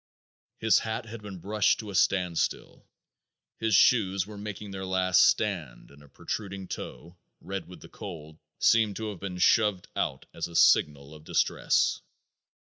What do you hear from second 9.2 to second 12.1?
shoved out as a signal of distress.